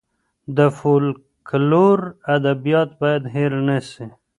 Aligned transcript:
د 0.57 0.59
فولکلور 0.77 1.99
ادبيات 2.35 2.89
بايد 3.01 3.23
هېر 3.35 3.51
نه 3.67 3.77
سي. 3.91 4.05